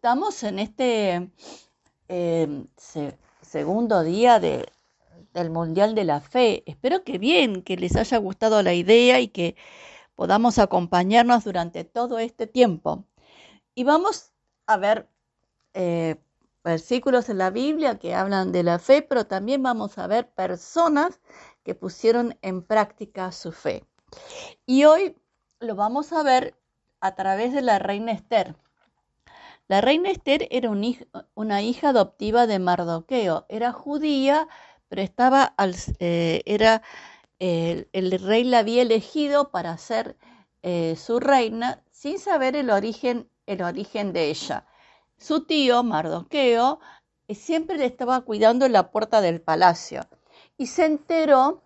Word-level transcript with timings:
estamos 0.00 0.42
en 0.44 0.58
este 0.58 1.30
eh, 2.08 2.64
segundo 3.42 4.02
día 4.02 4.40
del 4.40 5.50
Mundial 5.50 5.94
de 5.94 6.04
la 6.04 6.22
Fe. 6.22 6.62
Espero 6.64 7.04
que 7.04 7.18
bien, 7.18 7.62
que 7.62 7.76
les 7.76 7.96
haya 7.96 8.16
gustado 8.16 8.62
la 8.62 8.72
idea 8.72 9.20
y 9.20 9.28
que 9.28 9.56
podamos 10.16 10.58
acompañarnos 10.58 11.44
durante 11.44 11.84
todo 11.84 12.18
este 12.18 12.46
tiempo. 12.46 13.04
Y 13.74 13.84
vamos 13.84 14.32
a 14.66 14.78
ver 14.78 15.06
eh, 15.74 16.16
versículos 16.64 17.28
en 17.28 17.36
la 17.36 17.50
Biblia 17.50 17.98
que 17.98 18.14
hablan 18.14 18.52
de 18.52 18.62
la 18.62 18.78
fe, 18.78 19.02
pero 19.02 19.26
también 19.26 19.62
vamos 19.62 19.98
a 19.98 20.06
ver 20.06 20.30
personas 20.30 21.20
que 21.62 21.74
pusieron 21.74 22.38
en 22.40 22.62
práctica 22.62 23.32
su 23.32 23.52
fe. 23.52 23.84
Y 24.64 24.84
hoy 24.84 25.14
lo 25.58 25.74
vamos 25.74 26.14
a 26.14 26.22
ver 26.22 26.54
a 27.00 27.14
través 27.14 27.52
de 27.52 27.60
la 27.60 27.78
reina 27.78 28.12
Esther. 28.12 28.56
La 29.70 29.80
reina 29.80 30.10
Esther 30.10 30.48
era 30.50 30.68
una 30.68 31.62
hija 31.62 31.90
adoptiva 31.90 32.48
de 32.48 32.58
Mardoqueo. 32.58 33.46
Era 33.48 33.70
judía, 33.70 34.48
pero 34.88 35.00
estaba 35.00 35.44
al, 35.44 35.76
eh, 36.00 36.42
era 36.44 36.82
el, 37.38 37.86
rey 38.20 38.42
la 38.42 38.58
había 38.58 38.82
elegido 38.82 39.52
para 39.52 39.78
ser 39.78 40.16
eh, 40.64 40.96
su 40.96 41.20
reina 41.20 41.84
sin 41.92 42.18
saber 42.18 42.56
el 42.56 42.68
origen, 42.68 43.30
el 43.46 43.62
origen 43.62 44.12
de 44.12 44.30
ella. 44.30 44.66
Su 45.18 45.44
tío, 45.46 45.84
Mardoqueo, 45.84 46.80
eh, 47.28 47.36
siempre 47.36 47.78
le 47.78 47.86
estaba 47.86 48.22
cuidando 48.22 48.66
la 48.66 48.90
puerta 48.90 49.20
del 49.20 49.40
palacio 49.40 50.00
y 50.58 50.66
se 50.66 50.84
enteró 50.84 51.62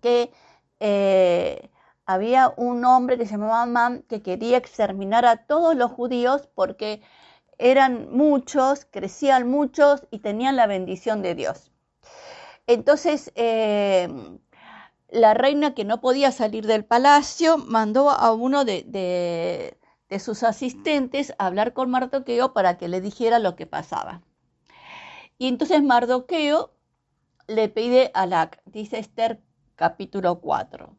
que 0.00 0.30
había 2.06 2.54
un 2.56 2.84
hombre 2.84 3.18
que 3.18 3.26
se 3.26 3.32
llamaba 3.32 3.62
Amán 3.62 4.04
que 4.08 4.22
quería 4.22 4.56
exterminar 4.58 5.26
a 5.26 5.38
todos 5.38 5.74
los 5.74 5.90
judíos 5.90 6.48
porque 6.54 7.02
eran 7.58 8.08
muchos, 8.10 8.86
crecían 8.90 9.48
muchos 9.48 10.06
y 10.10 10.18
tenían 10.18 10.56
la 10.56 10.66
bendición 10.66 11.22
de 11.22 11.34
Dios. 11.34 11.70
Entonces, 12.66 13.32
eh, 13.36 14.08
la 15.08 15.34
reina 15.34 15.74
que 15.74 15.84
no 15.84 16.00
podía 16.00 16.32
salir 16.32 16.66
del 16.66 16.84
palacio 16.84 17.58
mandó 17.58 18.10
a 18.10 18.32
uno 18.32 18.64
de, 18.64 19.78
sus 20.18 20.42
asistentes 20.42 21.34
a 21.38 21.46
hablar 21.46 21.72
con 21.72 21.90
Mardoqueo 21.90 22.52
para 22.52 22.76
que 22.76 22.88
le 22.88 23.00
dijera 23.00 23.38
lo 23.38 23.56
que 23.56 23.66
pasaba. 23.66 24.22
Y 25.38 25.48
entonces 25.48 25.82
Mardoqueo 25.82 26.72
le 27.46 27.68
pide 27.68 28.10
a 28.14 28.26
la, 28.26 28.50
dice 28.64 28.98
Esther 28.98 29.40
capítulo 29.76 30.40
4. 30.40 30.96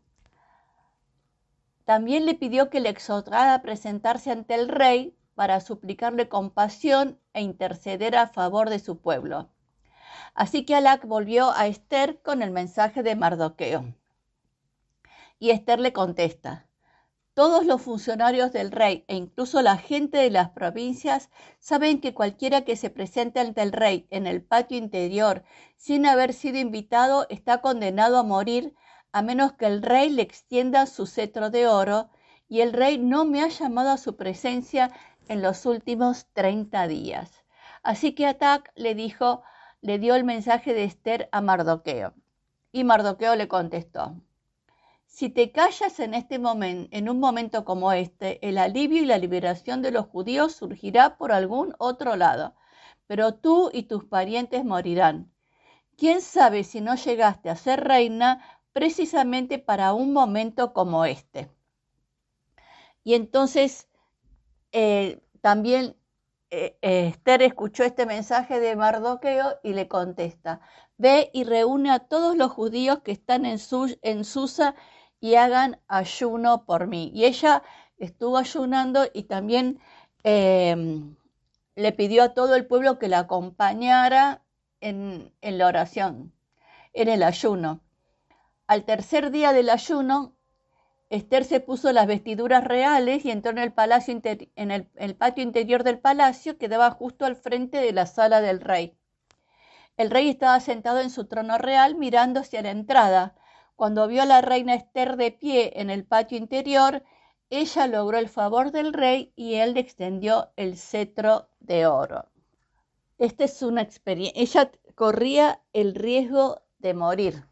También 1.84 2.26
le 2.26 2.36
pidió 2.36 2.70
que 2.70 2.80
le 2.80 2.90
exhortara 2.90 3.54
a 3.54 3.62
presentarse 3.62 4.32
ante 4.32 4.56
el 4.56 4.68
rey 4.68 5.17
para 5.38 5.62
suplicarle 5.62 6.28
compasión 6.28 7.20
e 7.34 7.42
interceder 7.42 8.16
a 8.16 8.28
favor 8.28 8.72
de 8.72 8.80
su 8.80 8.98
pueblo. 8.98 9.52
Así 10.34 10.66
que 10.66 10.74
Alac 10.74 11.06
volvió 11.06 11.52
a 11.52 11.68
Esther 11.68 12.20
con 12.24 12.42
el 12.42 12.50
mensaje 12.50 13.04
de 13.04 13.16
Mardoqueo. 13.16 13.94
Y 15.38 15.52
Esther 15.52 15.80
le 15.80 15.94
contesta, 15.94 16.66
todos 17.36 17.68
los 17.68 17.84
funcionarios 17.84 18.52
del 18.52 18.72
rey 18.72 19.06
e 19.08 19.16
incluso 19.16 19.62
la 19.62 19.78
gente 19.78 20.18
de 20.18 20.32
las 20.32 20.50
provincias 20.50 21.30
saben 21.60 22.02
que 22.02 22.16
cualquiera 22.16 22.66
que 22.66 22.76
se 22.76 22.90
presente 22.90 23.40
ante 23.40 23.62
el 23.62 23.74
rey 23.74 24.08
en 24.10 24.26
el 24.26 24.42
patio 24.42 24.80
interior 24.80 25.44
sin 25.76 26.08
haber 26.08 26.34
sido 26.34 26.58
invitado 26.58 27.28
está 27.30 27.62
condenado 27.62 28.18
a 28.18 28.24
morir 28.24 28.74
a 29.12 29.22
menos 29.22 29.54
que 29.54 29.68
el 29.68 29.84
rey 29.84 30.10
le 30.10 30.24
extienda 30.24 30.88
su 30.88 31.06
cetro 31.06 31.52
de 31.52 31.68
oro, 31.68 32.10
y 32.50 32.62
el 32.62 32.74
rey 32.74 32.98
no 32.98 33.26
me 33.26 33.42
ha 33.42 33.50
llamado 33.50 33.90
a 33.90 33.98
su 33.98 34.16
presencia 34.16 34.92
en 35.30 35.42
los 35.42 35.66
últimos 35.66 36.28
treinta 36.34 36.88
días. 36.88 37.44
Así 37.84 38.14
que 38.14 38.26
Atac 38.26 38.72
le 38.76 38.96
dijo, 38.96 39.44
le 39.82 40.00
dio 40.00 40.16
el 40.16 40.24
mensaje 40.24 40.74
de 40.74 40.84
Esther 40.84 41.30
a 41.32 41.42
Mardoqueo. 41.42 42.14
Y 42.72 42.84
Mardoqueo 42.84 43.36
le 43.36 43.48
contestó, 43.48 44.16
si 45.06 45.30
te 45.30 45.52
callas 45.52 46.00
en 46.00 46.14
este 46.14 46.38
momento, 46.38 46.90
en 46.96 47.10
un 47.10 47.20
momento 47.20 47.66
como 47.66 47.92
este, 47.92 48.46
el 48.48 48.58
alivio 48.58 49.02
y 49.02 49.06
la 49.06 49.18
liberación 49.18 49.82
de 49.82 49.92
los 49.92 50.06
judíos 50.08 50.54
surgirá 50.54 51.18
por 51.18 51.32
algún 51.32 51.74
otro 51.80 52.16
lado, 52.16 52.56
pero 53.08 53.34
tú 53.34 53.70
y 53.74 53.84
tus 53.84 54.04
parientes 54.04 54.66
morirán. 54.66 55.32
¿Quién 55.96 56.22
sabe 56.22 56.64
si 56.64 56.82
no 56.82 56.96
llegaste 56.96 57.50
a 57.50 57.56
ser 57.56 57.84
reina 57.84 58.58
precisamente 58.78 59.58
para 59.58 59.92
un 59.94 60.14
momento 60.14 60.72
como 60.72 61.04
este. 61.04 61.50
Y 63.04 63.16
entonces 63.16 63.87
eh, 64.72 65.22
también 65.42 65.96
eh, 66.50 66.78
eh, 66.82 67.08
Esther 67.08 67.42
escuchó 67.42 67.84
este 67.84 68.06
mensaje 68.06 68.62
de 68.62 68.76
Mardoqueo 68.78 69.60
y 69.64 69.74
le 69.74 69.90
contesta, 69.90 70.62
ve 70.98 71.30
y 71.34 71.44
reúne 71.44 71.92
a 71.92 72.00
todos 72.00 72.38
los 72.38 72.52
judíos 72.52 73.00
que 73.00 73.12
están 73.12 73.46
en, 73.46 73.60
Susa 74.24 74.76
y 75.20 75.36
hagan 75.36 75.82
ayuno 75.88 76.66
por 76.66 76.88
mí. 76.88 77.12
Y 77.14 77.26
ella 77.26 77.64
estuvo 77.98 78.38
ayunando 78.38 79.08
y 79.14 79.24
también 79.24 79.80
em, 80.24 81.16
le 81.76 81.92
pidió 81.92 82.24
a 82.24 82.34
todo 82.34 82.56
el 82.56 82.66
pueblo 82.66 82.98
que 82.98 83.10
la 83.10 83.20
acompañara 83.20 84.44
en 84.80 85.34
la 85.42 85.68
oración, 85.68 86.34
en 86.94 87.10
el 87.10 87.24
ayuno. 87.24 87.82
Al 88.68 88.86
tercer 88.86 89.32
día 89.32 89.54
del 89.54 89.70
ayuno, 89.70 90.37
Esther 91.10 91.46
se 91.46 91.62
puso 91.62 91.94
las 91.94 92.06
vestiduras 92.06 92.66
reales 92.66 93.24
y 93.24 93.32
entró 93.32 93.52
en 93.52 93.60
el, 93.60 93.72
palacio 93.72 94.20
en 94.24 94.72
el, 94.72 95.16
patio 95.16 95.44
interior 95.44 95.84
del 95.84 96.00
palacio 96.00 96.58
que 96.58 96.68
daba 96.68 96.92
justo 96.92 97.26
al 97.26 97.38
frente 97.38 97.78
de 97.78 97.94
la 97.94 98.06
sala 98.06 98.42
del 98.42 98.60
rey. 98.60 98.98
El 99.96 100.12
rey 100.12 100.28
estaba 100.30 100.60
sentado 100.60 101.00
en 101.00 101.10
su 101.10 101.26
trono 101.26 101.58
real 101.58 101.96
mirando 101.96 102.42
hacia 102.42 102.62
la 102.62 102.72
entrada. 102.72 103.36
Cuando 103.78 104.08
vio 104.08 104.24
a 104.24 104.26
la 104.26 104.42
reina 104.42 104.76
Esther 104.76 105.16
de 105.16 105.32
pie 105.32 105.74
en 105.78 105.90
el 105.90 106.06
patio 106.06 106.38
interior, 106.38 107.04
ella 107.50 107.88
logró 107.88 108.18
el 108.18 108.28
favor 108.28 108.72
del 108.72 108.92
rey 108.92 109.32
y 109.36 109.56
él 109.56 109.76
le 109.76 109.80
extendió 109.80 110.52
el 110.58 110.78
cetro 110.78 111.48
de 111.62 111.88
oro. 111.88 112.26
Esta 113.18 113.46
es 113.46 113.62
una 113.62 113.82
experiencia. 113.82 114.42
Ella 114.42 114.72
corría 114.96 115.62
el 115.72 115.96
riesgo 115.96 116.62
de 116.80 116.94
morir. 116.94 117.46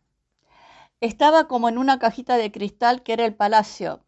Estaba 1.02 1.48
como 1.48 1.70
en 1.70 1.78
una 1.78 2.00
cajita 2.00 2.38
de 2.38 2.52
cristal 2.52 3.04
que 3.04 3.14
era 3.14 3.26
el 3.26 3.36
palacio. 3.36 4.06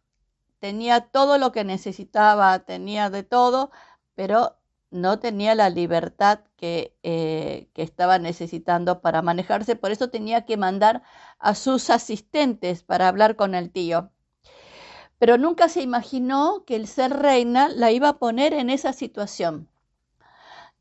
Tenía 0.58 1.00
todo 1.00 1.38
lo 1.38 1.52
que 1.52 1.64
necesitaba, 1.64 2.58
tenía 2.60 3.10
de 3.10 3.22
todo, 3.22 3.70
pero 4.14 4.56
no 4.90 5.18
tenía 5.18 5.54
la 5.54 5.70
libertad 5.70 6.40
que, 6.56 6.94
eh, 7.02 7.68
que, 7.74 7.82
estaba 7.82 8.18
necesitando 8.18 9.00
para 9.00 9.22
manejarse. 9.22 9.76
Por 9.76 9.92
eso 9.92 10.10
tenía 10.10 10.44
que 10.46 10.56
mandar 10.56 11.02
a 11.38 11.54
sus 11.54 11.90
asistentes 11.90 12.82
para 12.82 13.08
hablar 13.08 13.36
con 13.36 13.54
el 13.54 13.70
tío. 13.70 14.10
Pero 15.18 15.36
nunca 15.36 15.68
se 15.68 15.82
imaginó 15.82 16.64
que 16.64 16.76
el 16.76 16.86
ser 16.86 17.12
reina 17.12 17.68
la 17.68 17.92
iba 17.92 18.08
a 18.08 18.18
poner 18.18 18.54
en 18.54 18.70
esa 18.70 18.92
situación. 18.92 19.68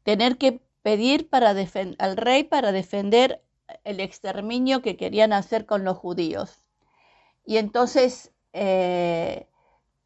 Tener 0.04 0.38
que 0.38 0.62
pedir 0.84 1.30
para 1.30 1.54
al 2.00 2.18
rey 2.18 2.44
para 2.46 2.72
defender 2.72 3.44
el 3.84 4.00
exterminio 4.00 4.82
que 4.82 4.98
querían 4.98 5.34
hacer 5.34 5.66
con 5.66 5.84
los 5.84 5.98
judíos. 5.98 6.62
Y 7.46 7.58
entonces 7.58 8.32
eh, 8.54 9.48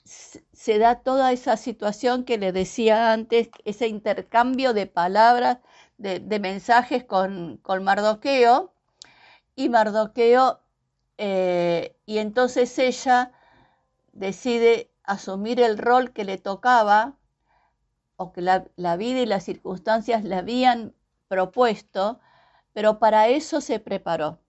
se 0.05 0.77
da 0.79 1.01
toda 1.01 1.31
esa 1.31 1.57
situación 1.57 2.23
que 2.25 2.37
le 2.37 2.51
decía 2.51 3.13
antes, 3.13 3.49
ese 3.65 3.87
intercambio 3.87 4.73
de 4.73 4.87
palabras, 4.87 5.59
de, 5.97 6.39
mensajes 6.39 7.03
con, 7.03 7.57
con, 7.57 7.83
Mardoqueo, 7.83 8.73
y 9.55 9.69
Mardoqueo, 9.69 10.59
eh, 11.17 11.95
y 12.05 12.17
entonces 12.17 12.77
ella 12.79 13.31
decide 14.11 14.91
asumir 15.03 15.61
el 15.61 15.77
rol 15.77 16.11
que 16.13 16.25
le 16.25 16.37
tocaba, 16.37 17.17
o 18.15 18.33
que 18.33 18.41
la, 18.41 18.65
la 18.75 18.97
vida 18.97 19.19
y 19.19 19.25
las 19.25 19.43
circunstancias 19.43 20.23
le 20.23 20.35
habían 20.35 20.93
propuesto, 21.27 22.19
pero 22.73 22.99
para 22.99 23.27
eso 23.27 23.61
se 23.61 23.79
preparó. 23.79 24.39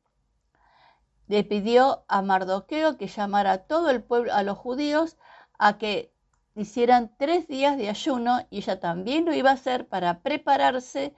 Le 1.28 1.44
pidió 1.44 2.04
a 2.08 2.22
Mardoqueo 2.22 2.96
que 2.96 3.06
llamara 3.06 3.52
a 3.52 3.58
todo 3.58 3.90
el 3.90 4.02
pueblo, 4.02 4.32
a 4.34 4.42
los 4.42 4.58
judíos, 4.58 5.16
a 5.58 5.78
que 5.78 6.12
hicieran 6.54 7.14
tres 7.18 7.48
días 7.48 7.76
de 7.76 7.88
ayuno 7.88 8.46
y 8.50 8.58
ella 8.58 8.80
también 8.80 9.24
lo 9.24 9.34
iba 9.34 9.50
a 9.50 9.54
hacer 9.54 9.88
para 9.88 10.20
prepararse 10.20 11.14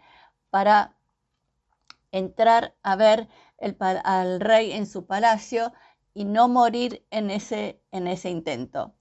para 0.51 0.95
entrar 2.13 2.77
a 2.85 2.95
ver 2.95 3.29
al 4.05 4.41
rey 4.41 4.73
en 4.73 4.87
su 4.87 5.07
palacio 5.07 5.73
y 6.15 6.25
no 6.25 6.49
morir 6.49 7.05
en 7.11 7.31
ese, 7.31 7.81
en 7.91 8.07
ese 8.07 8.31
intento. 8.31 8.95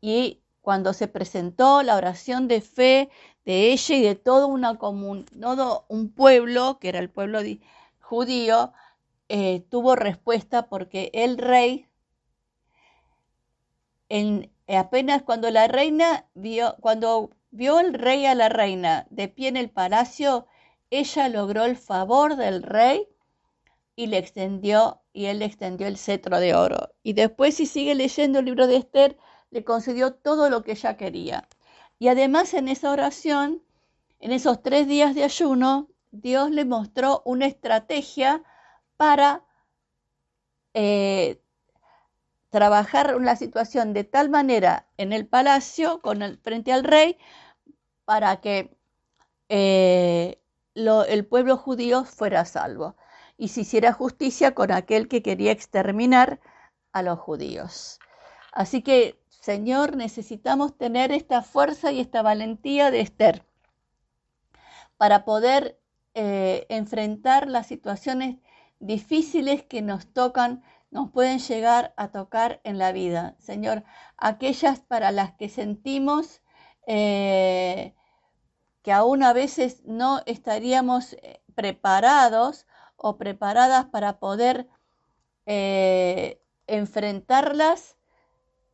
Y 0.00 0.42
cuando 0.60 0.92
se 0.92 1.06
presentó 1.06 1.82
la 1.82 1.96
oración 1.96 2.48
de 2.48 2.60
fe 2.60 3.10
de 3.50 3.72
ella 3.72 3.96
y 3.96 4.02
de 4.02 4.14
todo, 4.14 4.46
una 4.46 4.78
todo 4.78 5.84
un 5.88 6.12
pueblo, 6.12 6.78
que 6.78 6.88
era 6.88 7.00
el 7.00 7.10
pueblo 7.10 7.40
judío, 8.00 8.72
eh, 9.28 9.64
tuvo 9.68 9.96
respuesta 9.96 10.68
porque 10.68 11.10
el 11.14 11.36
rey, 11.36 11.88
en, 14.08 14.52
apenas 14.68 15.22
cuando 15.22 15.50
la 15.50 15.66
reina 15.66 16.26
vio, 16.34 16.76
cuando 16.80 17.30
vio 17.50 17.80
el 17.80 17.94
rey 17.94 18.24
a 18.24 18.36
la 18.36 18.48
reina 18.48 19.08
de 19.10 19.26
pie 19.26 19.48
en 19.48 19.56
el 19.56 19.68
palacio, 19.68 20.46
ella 20.90 21.28
logró 21.28 21.64
el 21.64 21.76
favor 21.76 22.36
del 22.36 22.62
rey 22.62 23.08
y 23.96 24.06
le 24.06 24.18
extendió 24.18 25.00
y 25.12 25.26
él 25.26 25.40
le 25.40 25.46
extendió 25.46 25.88
el 25.88 25.98
cetro 25.98 26.38
de 26.38 26.54
oro. 26.54 26.90
Y 27.02 27.14
después 27.14 27.56
si 27.56 27.66
sigue 27.66 27.96
leyendo 27.96 28.38
el 28.38 28.44
libro 28.44 28.68
de 28.68 28.76
Esther, 28.76 29.18
le 29.50 29.64
concedió 29.64 30.14
todo 30.14 30.50
lo 30.50 30.62
que 30.62 30.72
ella 30.72 30.96
quería. 30.96 31.48
Y 32.00 32.08
además 32.08 32.54
en 32.54 32.68
esa 32.68 32.90
oración, 32.90 33.62
en 34.20 34.32
esos 34.32 34.62
tres 34.62 34.88
días 34.88 35.14
de 35.14 35.22
ayuno, 35.22 35.90
Dios 36.10 36.50
le 36.50 36.64
mostró 36.64 37.20
una 37.26 37.44
estrategia 37.44 38.42
para 38.96 39.44
eh, 40.72 41.42
trabajar 42.48 43.16
una 43.16 43.36
situación 43.36 43.92
de 43.92 44.04
tal 44.04 44.30
manera 44.30 44.88
en 44.96 45.12
el 45.12 45.26
palacio, 45.26 46.00
con 46.00 46.38
frente 46.42 46.72
al 46.72 46.84
rey, 46.84 47.18
para 48.06 48.40
que 48.40 48.74
eh, 49.50 50.40
el 50.74 51.26
pueblo 51.26 51.58
judío 51.58 52.06
fuera 52.06 52.46
salvo 52.46 52.96
y 53.36 53.48
se 53.48 53.60
hiciera 53.60 53.92
justicia 53.92 54.54
con 54.54 54.72
aquel 54.72 55.06
que 55.06 55.22
quería 55.22 55.52
exterminar 55.52 56.40
a 56.92 57.02
los 57.02 57.18
judíos. 57.18 57.98
Así 58.52 58.82
que, 58.82 59.19
Señor, 59.40 59.96
necesitamos 59.96 60.76
tener 60.76 61.12
esta 61.12 61.40
fuerza 61.40 61.92
y 61.92 62.00
esta 62.00 62.20
valentía 62.20 62.90
de 62.90 63.00
Esther 63.00 63.46
para 64.98 65.24
poder 65.24 65.80
eh, 66.12 66.66
enfrentar 66.68 67.48
las 67.48 67.66
situaciones 67.66 68.36
difíciles 68.80 69.62
que 69.62 69.80
nos 69.80 70.12
tocan, 70.12 70.62
nos 70.90 71.10
pueden 71.10 71.38
llegar 71.38 71.94
a 71.96 72.08
tocar 72.08 72.60
en 72.64 72.76
la 72.76 72.92
vida. 72.92 73.34
Señor, 73.38 73.82
aquellas 74.18 74.80
para 74.80 75.10
las 75.10 75.32
que 75.32 75.48
sentimos 75.48 76.42
eh, 76.86 77.94
que 78.82 78.92
aún 78.92 79.22
a 79.22 79.32
veces 79.32 79.82
no 79.86 80.20
estaríamos 80.26 81.14
eh, 81.14 81.40
preparados 81.54 82.66
o 82.96 83.16
preparadas 83.16 83.86
para 83.86 84.18
poder 84.18 84.68
enfrentarlas 86.66 87.96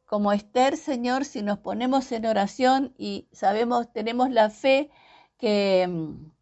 como 0.06 0.32
Esther, 0.32 0.76
Señor, 0.76 1.24
si 1.24 1.42
nos 1.42 1.58
ponemos 1.58 2.10
en 2.12 2.26
oración 2.26 2.94
y 2.96 3.28
sabemos, 3.32 3.92
tenemos 3.92 4.30
la 4.30 4.50
fe 4.50 4.90
que 5.38 5.86
mm, 5.88 6.36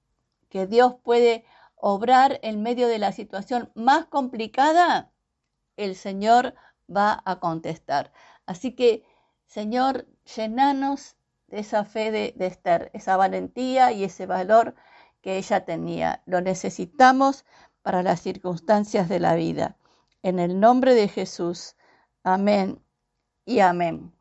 que 0.55 0.69
Dios 0.69 0.95
puede 1.03 1.45
obrar 1.75 2.39
en 2.45 2.63
medio 2.63 2.87
de 2.87 3.01
la 3.01 3.11
situación 3.11 3.73
más 3.75 4.07
complicada, 4.07 5.11
el 5.77 5.97
Señor 5.97 6.55
va 6.89 7.21
a 7.25 7.41
contestar. 7.41 8.13
Así 8.47 8.77
que, 8.77 9.05
Señor, 9.47 10.07
llenanos 10.37 11.17
de 11.49 11.59
esa 11.59 11.85
fe 11.85 12.13
de, 12.13 12.35
de 12.37 12.47
Esther, 12.47 12.93
esa 12.95 13.17
valentía 13.17 13.91
y 13.91 14.05
ese 14.05 14.27
valor 14.27 14.77
que 15.23 15.39
ella 15.39 15.65
tenía. 15.65 16.23
Lo 16.25 16.41
necesitamos 16.41 17.45
para 17.83 18.05
las 18.05 18.21
circunstancias 18.21 19.09
de 19.09 19.19
la 19.19 19.35
vida. 19.35 19.77
En 20.23 20.39
el 20.39 20.61
nombre 20.61 20.95
de 20.95 21.09
Jesús. 21.09 21.75
Amén 22.23 22.84
y 23.47 23.61
amén. 23.61 24.15